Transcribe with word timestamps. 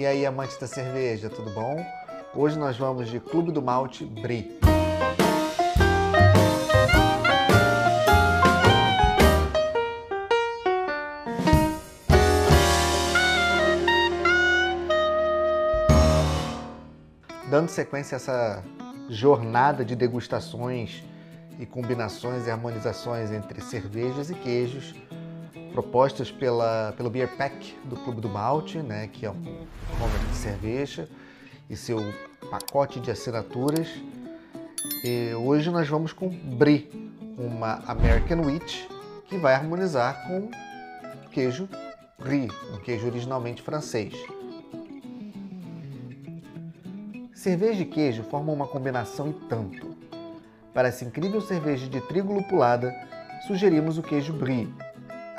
E 0.00 0.06
aí, 0.06 0.24
amantes 0.24 0.56
da 0.56 0.66
cerveja, 0.66 1.28
tudo 1.28 1.50
bom? 1.50 1.76
Hoje 2.34 2.58
nós 2.58 2.74
vamos 2.74 3.10
de 3.10 3.20
Clube 3.20 3.52
do 3.52 3.60
Malte 3.60 4.02
Brie. 4.02 4.58
Dando 17.50 17.68
sequência 17.68 18.14
a 18.14 18.16
essa 18.16 18.64
jornada 19.10 19.84
de 19.84 19.94
degustações 19.94 21.04
e 21.58 21.66
combinações 21.66 22.46
e 22.46 22.50
harmonizações 22.50 23.30
entre 23.30 23.60
cervejas 23.60 24.30
e 24.30 24.34
queijos, 24.34 24.94
propostas 25.72 26.30
pela, 26.30 26.92
pelo 26.96 27.10
Beer 27.10 27.28
Pack 27.36 27.76
do 27.84 27.96
Clube 27.96 28.20
do 28.20 28.28
Malte, 28.28 28.78
né, 28.78 29.08
que 29.12 29.24
é 29.24 29.30
um 29.30 29.42
comer 29.98 30.18
de 30.30 30.36
cerveja, 30.36 31.08
e 31.68 31.76
seu 31.76 31.98
pacote 32.50 33.00
de 33.00 33.10
assinaturas. 33.10 33.88
E 35.04 35.32
hoje 35.34 35.70
nós 35.70 35.88
vamos 35.88 36.12
com 36.12 36.28
Brie, 36.28 36.90
uma 37.38 37.82
American 37.86 38.40
Wheat, 38.44 38.88
que 39.26 39.38
vai 39.38 39.54
harmonizar 39.54 40.26
com 40.26 40.50
queijo 41.30 41.68
Brie, 42.18 42.50
um 42.74 42.78
queijo 42.78 43.06
originalmente 43.06 43.62
francês. 43.62 44.14
Cerveja 47.32 47.82
e 47.82 47.86
queijo 47.86 48.22
formam 48.24 48.54
uma 48.54 48.66
combinação 48.66 49.30
e 49.30 49.32
tanto. 49.48 49.96
Para 50.74 50.88
essa 50.88 51.04
incrível 51.04 51.40
cerveja 51.40 51.88
de 51.88 52.00
trigo 52.02 52.34
lupulada, 52.34 52.94
sugerimos 53.46 53.96
o 53.96 54.02
queijo 54.02 54.32
Brie, 54.32 54.68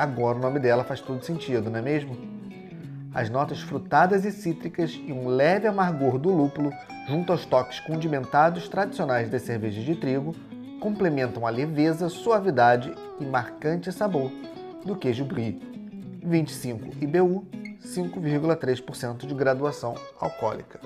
Agora 0.01 0.35
o 0.35 0.41
nome 0.41 0.59
dela 0.59 0.83
faz 0.83 0.99
todo 0.99 1.23
sentido, 1.23 1.69
não 1.69 1.77
é 1.77 1.81
mesmo? 1.83 2.17
As 3.13 3.29
notas 3.29 3.61
frutadas 3.61 4.25
e 4.25 4.31
cítricas 4.31 4.99
e 5.05 5.13
um 5.13 5.27
leve 5.27 5.67
amargor 5.67 6.17
do 6.17 6.31
lúpulo, 6.31 6.73
junto 7.07 7.31
aos 7.31 7.45
toques 7.45 7.79
condimentados 7.81 8.67
tradicionais 8.67 9.30
das 9.30 9.43
cervejas 9.43 9.83
de 9.85 9.93
trigo, 9.93 10.33
complementam 10.80 11.45
a 11.45 11.52
leveza, 11.52 12.09
suavidade 12.09 12.91
e 13.19 13.25
marcante 13.25 13.91
sabor 13.91 14.31
do 14.83 14.95
queijo 14.95 15.23
brie. 15.23 15.61
25 16.23 16.95
IBU, 16.99 17.45
5,3% 17.86 19.27
de 19.27 19.36
graduação 19.36 19.93
alcoólica. 20.19 20.80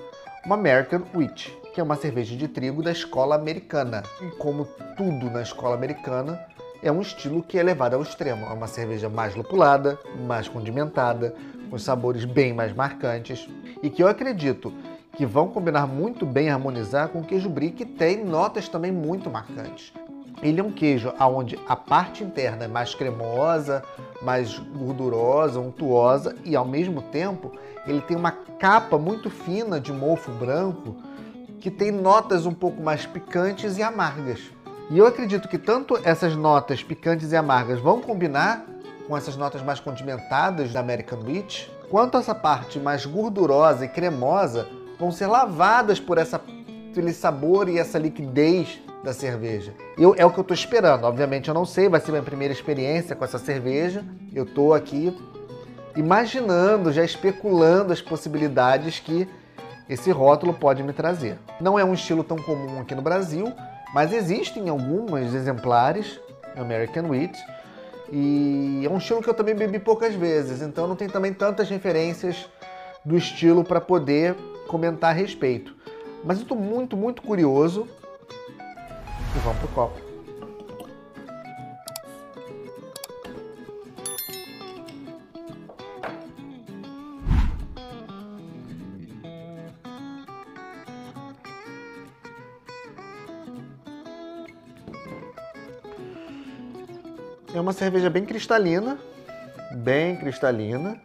Uma 0.46 0.56
American 0.56 1.04
Wheat, 1.16 1.58
que 1.74 1.80
é 1.80 1.84
uma 1.84 1.96
cerveja 1.96 2.36
de 2.36 2.50
trigo 2.50 2.84
da 2.84 2.92
escola 2.92 3.36
americana. 3.36 4.04
E 4.22 4.36
como 4.36 4.66
tudo 4.98 5.32
na 5.32 5.42
escola 5.42 5.74
americana, 5.74 6.38
é 6.86 6.92
um 6.92 7.02
estilo 7.02 7.42
que 7.42 7.58
é 7.58 7.64
levado 7.64 7.96
ao 7.96 8.02
extremo. 8.04 8.46
É 8.46 8.54
uma 8.54 8.68
cerveja 8.68 9.10
mais 9.10 9.36
lupulada, 9.36 9.98
mais 10.28 10.48
condimentada, 10.48 11.34
com 11.70 11.80
sabores 11.80 12.26
bem 12.26 12.54
mais 12.54 12.74
marcantes 12.74 13.50
e 13.82 13.90
que 13.90 14.04
eu 14.04 14.08
acredito 14.08 14.72
que 15.18 15.26
vão 15.26 15.48
combinar 15.48 15.88
muito 15.88 16.26
bem 16.26 16.50
harmonizar 16.50 17.10
com 17.10 17.22
o 17.22 17.24
queijo 17.24 17.50
brie, 17.50 17.72
que 17.72 17.86
tem 17.86 18.24
notas 18.24 18.70
também 18.70 18.92
muito 18.92 19.32
marcantes. 19.32 19.92
Ele 20.44 20.60
é 20.60 20.64
um 20.64 20.72
queijo 20.72 21.12
onde 21.20 21.58
a 21.68 21.76
parte 21.76 22.24
interna 22.24 22.66
é 22.66 22.68
mais 22.68 22.94
cremosa, 22.94 23.82
mais 24.22 24.60
gordurosa, 24.60 25.60
untuosa 25.60 26.36
e 26.44 26.56
ao 26.56 26.66
mesmo 26.66 27.02
tempo 27.02 27.52
ele 27.88 28.02
tem 28.02 28.16
uma 28.16 28.32
capa 28.32 28.98
muito 28.98 29.30
fina 29.30 29.80
de 29.80 29.92
mofo 29.92 30.32
branco 30.34 30.96
que 31.60 31.72
tem 31.72 31.92
notas 31.92 32.46
um 32.46 32.54
pouco 32.54 32.80
mais 32.84 33.08
picantes 33.08 33.78
e 33.78 33.82
amargas. 33.82 34.55
E 34.90 34.98
eu 35.00 35.08
acredito 35.08 35.48
que 35.48 35.58
tanto 35.58 36.00
essas 36.04 36.36
notas 36.36 36.84
picantes 36.84 37.32
e 37.32 37.36
amargas 37.36 37.80
vão 37.80 38.00
combinar 38.00 38.66
com 39.08 39.18
essas 39.18 39.36
notas 39.36 39.62
mais 39.64 39.80
condimentadas 39.80 40.72
da 40.72 40.80
American 40.80 41.20
Wheat, 41.26 41.72
quanto 41.90 42.18
essa 42.18 42.36
parte 42.36 42.80
mais 42.80 43.06
gordurosa 43.06 43.86
e 43.86 43.88
cremosa 43.88 44.68
vão 45.00 45.12
ser 45.12 45.28
lavadas 45.28 46.00
por 46.00 46.18
essa, 46.18 46.40
aquele 46.92 47.14
sabor 47.14 47.68
e 47.68 47.80
essa 47.80 47.98
liquidez 47.98 48.80
da 49.04 49.12
cerveja. 49.12 49.74
Eu, 49.98 50.16
é 50.18 50.26
o 50.26 50.32
que 50.32 50.40
eu 50.40 50.44
estou 50.44 50.56
esperando. 50.56 51.06
Obviamente 51.06 51.48
eu 51.48 51.54
não 51.54 51.66
sei, 51.66 51.90
vai 51.90 52.00
ser 52.00 52.12
minha 52.12 52.24
primeira 52.24 52.54
experiência 52.54 53.16
com 53.16 53.26
essa 53.26 53.40
cerveja. 53.40 54.04
Eu 54.34 54.44
estou 54.44 54.74
aqui 54.74 55.16
imaginando, 55.96 56.92
já 56.92 57.04
especulando 57.04 57.92
as 57.92 58.02
possibilidades 58.02 59.00
que 59.00 59.28
esse 59.90 60.12
rótulo 60.12 60.54
pode 60.54 60.84
me 60.84 60.94
trazer. 60.94 61.40
Não 61.60 61.78
é 61.78 61.84
um 61.84 61.94
estilo 61.94 62.24
tão 62.24 62.38
comum 62.38 62.82
aqui 62.82 62.94
no 62.96 63.02
Brasil, 63.02 63.54
mas 63.94 64.14
existem 64.14 64.70
alguns 64.70 65.34
exemplares 65.34 66.20
American 66.56 67.10
Wheat 67.10 67.38
e 68.12 68.84
é 68.86 68.90
um 68.90 68.98
estilo 68.98 69.22
que 69.22 69.30
eu 69.30 69.34
também 69.34 69.56
bebi 69.56 69.80
poucas 69.80 70.14
vezes, 70.14 70.62
então 70.62 70.88
não 70.88 70.96
tem 70.96 71.10
também 71.10 71.34
tantas 71.34 71.70
referências 71.70 72.48
do 73.04 73.18
estilo 73.18 73.64
para 73.64 73.82
poder 73.82 74.36
comentar 74.68 75.12
a 75.12 75.14
respeito. 75.14 75.76
Mas 76.24 76.38
eu 76.38 76.44
estou 76.44 76.58
muito, 76.58 76.98
muito 76.98 77.22
curioso 77.22 77.88
e 79.36 79.40
vamos 79.40 79.60
pro 79.60 79.68
copo. 79.70 80.05
É 97.56 97.62
uma 97.62 97.72
cerveja 97.72 98.10
bem 98.10 98.26
cristalina, 98.26 99.00
bem 99.72 100.18
cristalina. 100.18 101.00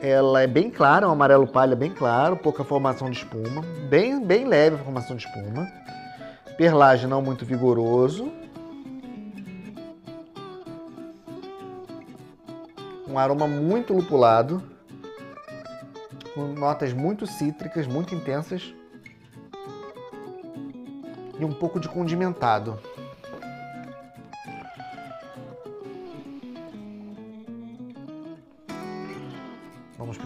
Ela 0.00 0.42
é 0.42 0.46
bem 0.46 0.70
clara, 0.70 1.08
um 1.08 1.10
amarelo 1.10 1.44
palha 1.44 1.74
bem 1.74 1.92
claro, 1.92 2.36
pouca 2.36 2.62
formação 2.62 3.10
de 3.10 3.18
espuma, 3.18 3.62
bem, 3.90 4.24
bem 4.24 4.44
leve 4.44 4.76
a 4.76 4.78
formação 4.78 5.16
de 5.16 5.26
espuma. 5.26 5.66
Perlage 6.56 7.08
não 7.08 7.20
muito 7.20 7.44
vigoroso. 7.44 8.30
Um 13.08 13.18
aroma 13.18 13.48
muito 13.48 13.92
lupulado, 13.92 14.62
com 16.36 16.42
notas 16.52 16.92
muito 16.92 17.26
cítricas, 17.26 17.84
muito 17.88 18.14
intensas 18.14 18.72
e 21.36 21.44
um 21.44 21.52
pouco 21.52 21.80
de 21.80 21.88
condimentado. 21.88 22.78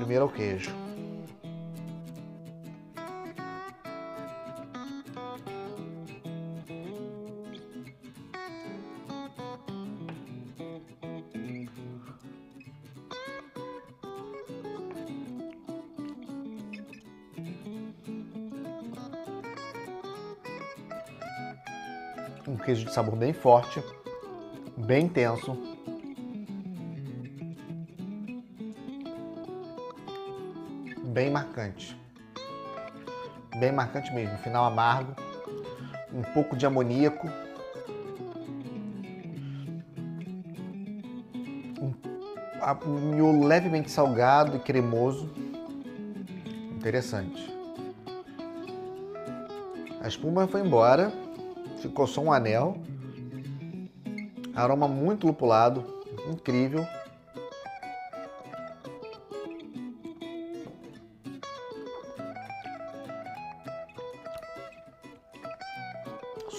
Primeiro 0.09 0.25
ao 0.25 0.31
queijo. 0.31 0.75
Um 22.47 22.57
queijo 22.57 22.87
de 22.87 22.95
sabor 22.95 23.15
bem 23.15 23.35
forte, 23.35 23.83
bem 24.75 25.05
intenso, 25.05 25.78
bem 31.19 31.31
marcante. 31.31 32.01
Bem 33.59 33.73
marcante 33.73 34.15
mesmo. 34.15 34.39
Final 34.39 34.67
amargo, 34.67 35.17
um 36.15 36.23
pouco 36.33 36.57
de 36.57 36.65
amoníaco. 36.65 37.29
Um 42.87 43.15
miolo 43.17 43.45
levemente 43.45 43.91
salgado 43.91 44.57
e 44.57 44.61
cremoso. 44.61 45.29
Interessante. 46.77 47.53
A 50.01 50.07
espuma 50.07 50.47
foi 50.47 50.61
embora, 50.61 51.13
ficou 51.81 52.07
só 52.07 52.21
um 52.21 52.33
anel. 52.33 52.77
Aroma 54.55 54.87
muito 54.87 55.27
lupulado, 55.27 55.85
incrível. 56.31 56.87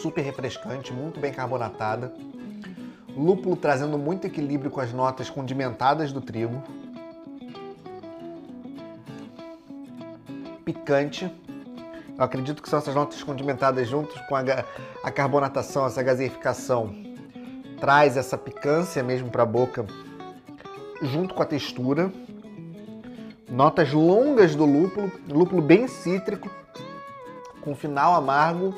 Super 0.01 0.21
refrescante, 0.21 0.93
muito 0.93 1.19
bem 1.19 1.31
carbonatada. 1.31 2.13
Lúpulo 3.15 3.55
trazendo 3.55 3.97
muito 3.97 4.25
equilíbrio 4.25 4.71
com 4.71 4.79
as 4.79 4.93
notas 4.93 5.29
condimentadas 5.29 6.11
do 6.11 6.21
trigo. 6.21 6.63
Picante. 10.63 11.29
Eu 12.17 12.23
acredito 12.23 12.61
que 12.61 12.69
são 12.69 12.79
essas 12.79 12.95
notas 12.95 13.21
condimentadas 13.23 13.87
juntos 13.87 14.19
com 14.27 14.35
a, 14.35 14.41
a 15.03 15.11
carbonatação, 15.11 15.85
essa 15.85 16.03
gaseificação. 16.03 16.95
Traz 17.79 18.17
essa 18.17 18.37
picância 18.37 19.01
mesmo 19.01 19.29
para 19.29 19.43
a 19.43 19.45
boca, 19.45 19.85
junto 21.01 21.33
com 21.33 21.41
a 21.41 21.45
textura. 21.45 22.11
Notas 23.49 23.91
longas 23.91 24.55
do 24.55 24.65
lúpulo, 24.65 25.11
lúpulo 25.27 25.61
bem 25.61 25.87
cítrico, 25.87 26.49
com 27.61 27.73
final 27.73 28.13
amargo. 28.13 28.75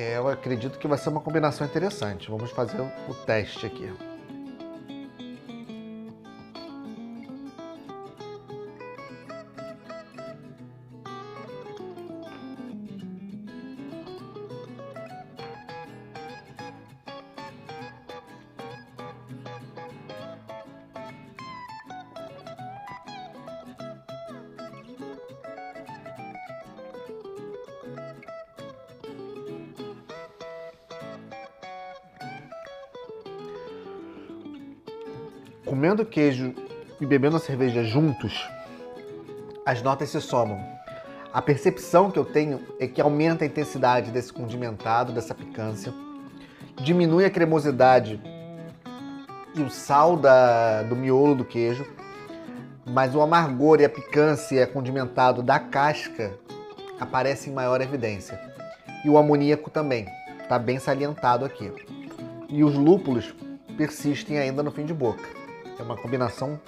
É, 0.00 0.16
eu 0.16 0.28
acredito 0.28 0.78
que 0.78 0.88
vai 0.88 0.96
ser 0.96 1.10
uma 1.10 1.20
combinação 1.20 1.66
interessante. 1.66 2.30
Vamos 2.30 2.50
fazer 2.52 2.80
o 2.80 3.14
teste 3.26 3.66
aqui. 3.66 3.92
Comendo 35.70 36.04
queijo 36.04 36.52
e 37.00 37.06
bebendo 37.06 37.36
a 37.36 37.38
cerveja 37.38 37.84
juntos, 37.84 38.50
as 39.64 39.80
notas 39.80 40.08
se 40.08 40.20
somam. 40.20 40.60
A 41.32 41.40
percepção 41.40 42.10
que 42.10 42.18
eu 42.18 42.24
tenho 42.24 42.60
é 42.80 42.88
que 42.88 43.00
aumenta 43.00 43.44
a 43.44 43.46
intensidade 43.46 44.10
desse 44.10 44.32
condimentado, 44.32 45.12
dessa 45.12 45.32
picância, 45.32 45.94
diminui 46.82 47.24
a 47.24 47.30
cremosidade 47.30 48.20
e 49.54 49.62
o 49.62 49.70
sal 49.70 50.16
da, 50.16 50.82
do 50.82 50.96
miolo 50.96 51.36
do 51.36 51.44
queijo, 51.44 51.86
mas 52.84 53.14
o 53.14 53.20
amargor 53.20 53.80
e 53.80 53.84
a 53.84 53.88
picância 53.88 54.66
condimentado 54.66 55.40
da 55.40 55.60
casca 55.60 56.32
aparecem 56.98 57.52
em 57.52 57.54
maior 57.54 57.80
evidência. 57.80 58.40
E 59.04 59.08
o 59.08 59.16
amoníaco 59.16 59.70
também, 59.70 60.08
está 60.42 60.58
bem 60.58 60.80
salientado 60.80 61.44
aqui. 61.44 61.72
E 62.48 62.64
os 62.64 62.74
lúpulos 62.74 63.32
persistem 63.76 64.36
ainda 64.36 64.64
no 64.64 64.72
fim 64.72 64.84
de 64.84 64.92
boca. 64.92 65.39
É 65.80 65.82
uma 65.82 65.96
combinação 65.96 66.60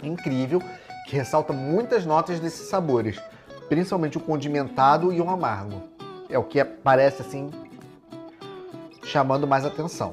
incrível 0.00 0.62
que 1.08 1.16
ressalta 1.16 1.52
muitas 1.52 2.06
notas 2.06 2.38
desses 2.38 2.68
sabores, 2.68 3.20
principalmente 3.68 4.16
o 4.16 4.20
condimentado 4.20 5.12
e 5.12 5.20
o 5.20 5.28
amargo. 5.28 5.82
É 6.30 6.38
o 6.38 6.44
que 6.44 6.64
parece 6.64 7.22
assim 7.22 7.50
chamando 9.02 9.44
mais 9.44 9.64
atenção. 9.64 10.12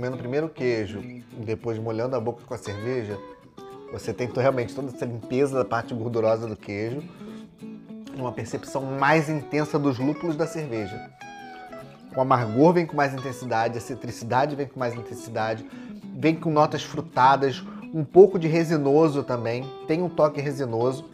Comendo 0.00 0.16
primeiro 0.16 0.46
o 0.46 0.48
queijo 0.48 1.02
depois 1.44 1.78
molhando 1.78 2.16
a 2.16 2.20
boca 2.20 2.42
com 2.46 2.54
a 2.54 2.56
cerveja, 2.56 3.18
você 3.92 4.14
tem 4.14 4.30
realmente 4.34 4.74
toda 4.74 4.88
essa 4.88 5.04
limpeza 5.04 5.58
da 5.58 5.64
parte 5.64 5.92
gordurosa 5.92 6.46
do 6.46 6.56
queijo, 6.56 7.02
uma 8.16 8.32
percepção 8.32 8.80
mais 8.80 9.28
intensa 9.28 9.78
dos 9.78 9.98
lúpulos 9.98 10.36
da 10.36 10.46
cerveja. 10.46 10.98
O 12.16 12.20
amargor 12.22 12.72
vem 12.72 12.86
com 12.86 12.96
mais 12.96 13.12
intensidade, 13.12 13.76
a 13.76 13.80
citricidade 13.80 14.56
vem 14.56 14.66
com 14.66 14.80
mais 14.80 14.94
intensidade, 14.94 15.68
vem 16.16 16.34
com 16.34 16.50
notas 16.50 16.82
frutadas, 16.82 17.62
um 17.92 18.02
pouco 18.02 18.38
de 18.38 18.48
resinoso 18.48 19.22
também, 19.22 19.70
tem 19.86 20.00
um 20.00 20.08
toque 20.08 20.40
resinoso. 20.40 21.10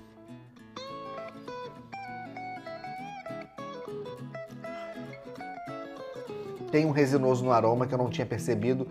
Tem 6.71 6.87
um 6.87 6.91
resinoso 6.91 7.45
no 7.45 7.53
aroma 7.53 7.87
que 7.87 7.95
eu 7.95 7.99
não 7.99 8.11
tinha 8.11 8.27
percebido 8.27 8.87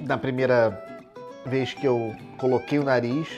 na 0.00 0.18
primeira 0.18 0.82
vez 1.46 1.72
que 1.72 1.86
eu 1.86 2.14
coloquei 2.38 2.78
o 2.78 2.84
nariz, 2.84 3.28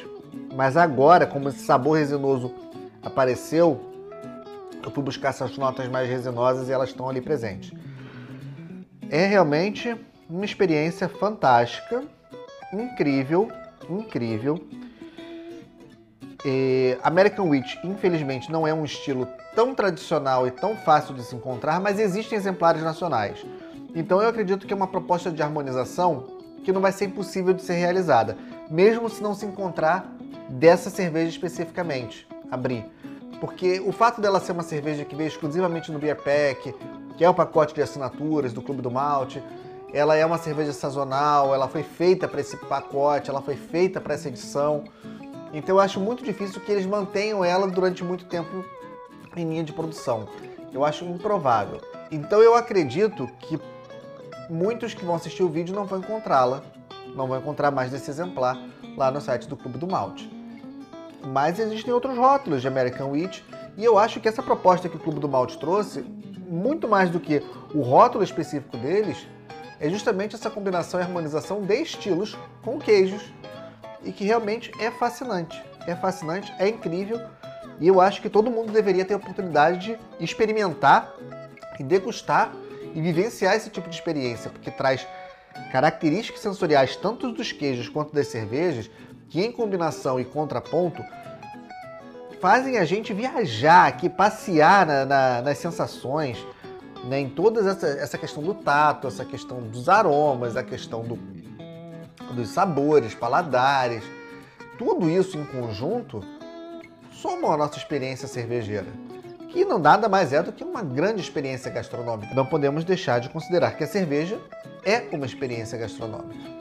mas 0.54 0.76
agora, 0.76 1.26
como 1.26 1.48
esse 1.48 1.60
sabor 1.60 1.98
resinoso 1.98 2.54
apareceu, 3.02 3.80
eu 4.82 4.90
fui 4.90 5.02
buscar 5.02 5.28
essas 5.28 5.56
notas 5.56 5.88
mais 5.88 6.08
resinosas 6.08 6.68
e 6.68 6.72
elas 6.72 6.88
estão 6.88 7.08
ali 7.08 7.20
presentes. 7.20 7.72
É 9.10 9.26
realmente 9.26 9.94
uma 10.28 10.44
experiência 10.44 11.08
fantástica, 11.08 12.02
incrível, 12.72 13.50
incrível. 13.88 14.64
American 17.02 17.48
Witch, 17.48 17.76
infelizmente, 17.84 18.50
não 18.50 18.66
é 18.66 18.74
um 18.74 18.84
estilo 18.84 19.28
tão 19.54 19.74
tradicional 19.74 20.46
e 20.46 20.50
tão 20.50 20.76
fácil 20.76 21.14
de 21.14 21.22
se 21.22 21.36
encontrar, 21.36 21.80
mas 21.80 21.98
existem 21.98 22.36
exemplares 22.36 22.82
nacionais. 22.82 23.44
Então 23.94 24.22
eu 24.22 24.28
acredito 24.28 24.66
que 24.66 24.72
é 24.72 24.76
uma 24.76 24.86
proposta 24.86 25.30
de 25.30 25.42
harmonização 25.42 26.24
que 26.64 26.72
não 26.72 26.80
vai 26.80 26.92
ser 26.92 27.06
impossível 27.06 27.52
de 27.52 27.62
ser 27.62 27.74
realizada, 27.74 28.36
mesmo 28.70 29.08
se 29.08 29.22
não 29.22 29.34
se 29.34 29.44
encontrar 29.44 30.10
dessa 30.48 30.90
cerveja 30.90 31.28
especificamente, 31.28 32.26
abrir. 32.50 32.84
Porque 33.40 33.80
o 33.80 33.92
fato 33.92 34.20
dela 34.20 34.40
ser 34.40 34.52
uma 34.52 34.62
cerveja 34.62 35.04
que 35.04 35.16
veio 35.16 35.28
exclusivamente 35.28 35.90
no 35.90 35.98
Beer 35.98 36.16
Pack, 36.16 36.74
que 37.16 37.24
é 37.24 37.28
o 37.28 37.34
pacote 37.34 37.74
de 37.74 37.82
assinaturas 37.82 38.52
do 38.52 38.62
Clube 38.62 38.80
do 38.80 38.90
Malte, 38.90 39.42
ela 39.92 40.16
é 40.16 40.24
uma 40.24 40.38
cerveja 40.38 40.72
sazonal, 40.72 41.54
ela 41.54 41.68
foi 41.68 41.82
feita 41.82 42.26
para 42.26 42.40
esse 42.40 42.56
pacote, 42.56 43.28
ela 43.28 43.42
foi 43.42 43.56
feita 43.56 44.00
para 44.00 44.14
essa 44.14 44.28
edição. 44.28 44.84
Então 45.52 45.76
eu 45.76 45.80
acho 45.80 46.00
muito 46.00 46.24
difícil 46.24 46.60
que 46.60 46.72
eles 46.72 46.86
mantenham 46.86 47.44
ela 47.44 47.66
durante 47.66 48.02
muito 48.02 48.24
tempo 48.24 48.64
em 49.36 49.48
linha 49.48 49.62
de 49.62 49.72
produção. 49.72 50.26
Eu 50.72 50.84
acho 50.84 51.04
improvável. 51.04 51.80
Então 52.10 52.40
eu 52.40 52.54
acredito 52.54 53.28
que 53.40 53.60
muitos 54.48 54.94
que 54.94 55.04
vão 55.04 55.14
assistir 55.14 55.42
o 55.42 55.48
vídeo 55.48 55.74
não 55.74 55.84
vão 55.84 55.98
encontrá-la, 55.98 56.62
não 57.14 57.26
vão 57.26 57.38
encontrar 57.38 57.70
mais 57.70 57.90
desse 57.90 58.10
exemplar 58.10 58.58
lá 58.96 59.10
no 59.10 59.20
site 59.20 59.46
do 59.46 59.56
Clube 59.56 59.78
do 59.78 59.86
Malte. 59.86 60.30
Mas 61.26 61.58
existem 61.58 61.92
outros 61.92 62.16
rótulos 62.16 62.62
de 62.62 62.68
American 62.68 63.10
Wheat 63.10 63.44
e 63.76 63.84
eu 63.84 63.98
acho 63.98 64.20
que 64.20 64.28
essa 64.28 64.42
proposta 64.42 64.88
que 64.88 64.96
o 64.96 65.00
Clube 65.00 65.20
do 65.20 65.28
Malte 65.28 65.58
trouxe, 65.58 66.02
muito 66.48 66.88
mais 66.88 67.10
do 67.10 67.20
que 67.20 67.42
o 67.74 67.80
rótulo 67.80 68.24
específico 68.24 68.76
deles, 68.76 69.26
é 69.78 69.88
justamente 69.88 70.34
essa 70.34 70.50
combinação 70.50 71.00
e 71.00 71.02
harmonização 71.02 71.62
de 71.62 71.74
estilos 71.74 72.36
com 72.62 72.78
queijos 72.78 73.22
e 74.04 74.12
que 74.12 74.24
realmente 74.24 74.70
é 74.78 74.90
fascinante. 74.90 75.62
É 75.86 75.94
fascinante, 75.96 76.52
é 76.58 76.68
incrível 76.68 77.20
e 77.80 77.88
eu 77.88 78.00
acho 78.00 78.22
que 78.22 78.30
todo 78.30 78.50
mundo 78.50 78.72
deveria 78.72 79.04
ter 79.04 79.14
a 79.14 79.16
oportunidade 79.16 79.98
de 80.18 80.24
experimentar 80.24 81.14
e 81.80 81.82
degustar 81.82 82.52
e 82.94 83.00
vivenciar 83.00 83.56
esse 83.56 83.70
tipo 83.70 83.88
de 83.88 83.96
experiência, 83.96 84.50
porque 84.50 84.70
traz 84.70 85.04
características 85.72 86.40
sensoriais 86.40 86.94
tanto 86.94 87.32
dos 87.32 87.50
queijos 87.50 87.88
quanto 87.88 88.14
das 88.14 88.28
cervejas, 88.28 88.88
que 89.28 89.40
em 89.40 89.50
combinação 89.50 90.20
e 90.20 90.24
contraponto 90.24 91.02
fazem 92.40 92.78
a 92.78 92.84
gente 92.84 93.12
viajar 93.12 93.86
aqui, 93.86 94.08
passear 94.08 94.86
na, 94.86 95.04
na, 95.04 95.42
nas 95.42 95.58
sensações, 95.58 96.38
né, 97.04 97.20
em 97.20 97.28
toda 97.28 97.68
essa, 97.68 97.86
essa 97.86 98.18
questão 98.18 98.42
do 98.42 98.54
tato, 98.54 99.08
essa 99.08 99.24
questão 99.24 99.60
dos 99.60 99.88
aromas, 99.88 100.56
a 100.56 100.62
questão 100.62 101.02
do, 101.02 101.16
dos 102.32 102.48
sabores, 102.48 103.14
paladares, 103.14 104.02
tudo 104.78 105.08
isso 105.08 105.38
em 105.38 105.44
conjunto 105.44 106.24
somam 107.12 107.52
a 107.52 107.56
nossa 107.56 107.78
experiência 107.78 108.26
cervejeira, 108.26 108.88
que 109.48 109.64
não 109.64 109.78
nada 109.78 110.08
mais 110.08 110.32
é 110.32 110.42
do 110.42 110.52
que 110.52 110.64
uma 110.64 110.82
grande 110.82 111.20
experiência 111.20 111.70
gastronômica. 111.70 112.34
Não 112.34 112.44
podemos 112.44 112.84
deixar 112.84 113.20
de 113.20 113.28
considerar 113.28 113.76
que 113.76 113.84
a 113.84 113.86
cerveja 113.86 114.40
é 114.84 115.06
uma 115.12 115.26
experiência 115.26 115.78
gastronômica. 115.78 116.51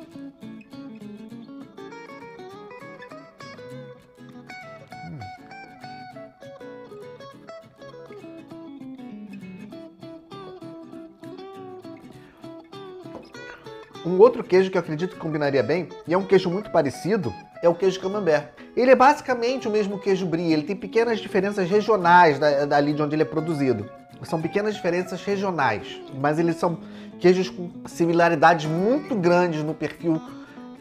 Um 14.04 14.18
outro 14.18 14.44
queijo 14.44 14.72
que 14.72 14.78
eu 14.78 14.82
acredito 14.82 15.14
que 15.14 15.20
combinaria 15.20 15.62
bem, 15.62 15.88
e 16.08 16.14
é 16.14 16.18
um 16.18 16.26
queijo 16.26 16.50
muito 16.50 16.72
parecido, 16.72 17.32
é 17.62 17.70
o 17.70 17.76
queijo 17.76 18.00
camembert. 18.00 18.48
Ele 18.76 18.90
é 18.90 18.96
basicamente 18.96 19.68
o 19.68 19.72
mesmo 19.72 20.00
queijo 20.00 20.26
brie, 20.26 20.52
ele 20.52 20.64
tem 20.64 20.76
pequenas 20.76 21.20
diferenças 21.20 21.70
regionais 21.70 22.40
da, 22.40 22.66
dali 22.66 22.94
de 22.94 23.02
onde 23.02 23.16
ele 23.16 23.22
é 23.22 23.26
produzido. 23.26 23.88
São 24.24 24.42
pequenas 24.42 24.74
diferenças 24.74 25.24
regionais, 25.24 26.02
mas 26.20 26.40
eles 26.40 26.56
são 26.56 26.80
queijos 27.20 27.50
com 27.50 27.70
similaridades 27.86 28.66
muito 28.66 29.16
grandes 29.16 29.64
no 29.64 29.76
perfil 29.76 30.20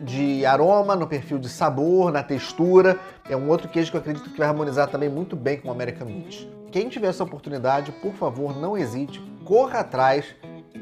de 0.00 0.46
aroma, 0.46 0.96
no 0.96 1.06
perfil 1.06 1.38
de 1.38 1.48
sabor, 1.50 2.10
na 2.10 2.22
textura. 2.22 2.98
É 3.28 3.36
um 3.36 3.48
outro 3.50 3.68
queijo 3.68 3.90
que 3.90 3.98
eu 3.98 4.00
acredito 4.00 4.30
que 4.30 4.38
vai 4.38 4.48
harmonizar 4.48 4.88
também 4.88 5.10
muito 5.10 5.36
bem 5.36 5.58
com 5.58 5.68
o 5.68 5.70
American 5.70 6.06
Meat. 6.06 6.50
Quem 6.72 6.88
tiver 6.88 7.08
essa 7.08 7.24
oportunidade, 7.24 7.92
por 7.92 8.14
favor, 8.14 8.58
não 8.58 8.78
hesite, 8.78 9.20
corra 9.44 9.80
atrás 9.80 10.24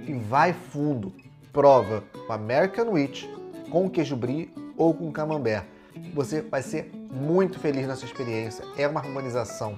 e 0.07 0.13
vai 0.13 0.53
fundo. 0.53 1.13
Prova 1.53 2.05
o 2.29 2.33
American 2.33 2.91
Wheat 2.91 3.29
com 3.71 3.89
queijo 3.89 4.17
brie 4.17 4.53
ou 4.77 4.95
com 4.95 5.11
camembert. 5.11 5.65
Você 6.15 6.41
vai 6.43 6.63
ser 6.63 6.91
muito 7.11 7.59
feliz 7.59 7.87
nessa 7.87 8.05
experiência. 8.05 8.65
É 8.77 8.87
uma 8.87 9.01
harmonização 9.01 9.77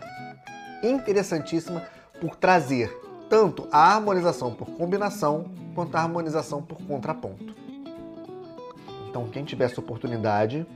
interessantíssima 0.83 1.83
por 2.21 2.37
trazer 2.37 2.91
tanto 3.29 3.69
a 3.71 3.95
harmonização 3.95 4.53
por 4.53 4.69
combinação 4.71 5.51
quanto 5.75 5.97
a 5.97 6.01
harmonização 6.01 6.61
por 6.61 6.79
contraponto. 6.83 7.55
Então, 9.09 9.29
quem 9.29 9.45
tiver 9.45 9.65
essa 9.65 9.81
oportunidade, 9.81 10.67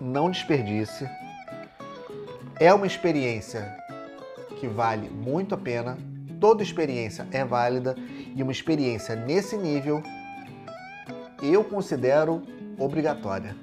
não 0.00 0.30
desperdice. 0.30 1.08
É 2.58 2.72
uma 2.72 2.86
experiência 2.86 3.76
que 4.58 4.66
vale 4.66 5.08
muito 5.08 5.54
a 5.54 5.58
pena. 5.58 5.96
Toda 6.42 6.60
experiência 6.60 7.24
é 7.30 7.44
válida 7.44 7.94
e 8.34 8.42
uma 8.42 8.50
experiência 8.50 9.14
nesse 9.14 9.56
nível 9.56 10.02
eu 11.40 11.62
considero 11.62 12.42
obrigatória. 12.76 13.54